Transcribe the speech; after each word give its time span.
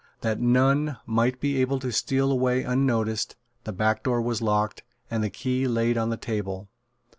That 0.21 0.39
none 0.39 0.97
might 1.05 1.39
be 1.39 1.57
able 1.61 1.77
to 1.77 1.91
steal 1.91 2.31
away 2.31 2.63
unnoticed, 2.63 3.35
the 3.65 3.71
back 3.71 4.01
door 4.01 4.19
was 4.19 4.41
locked, 4.41 4.81
and 5.11 5.23
the 5.23 5.29
key 5.29 5.67
laid 5.67 5.95
on 5.95 6.09
the 6.09 6.17
table. 6.17 6.69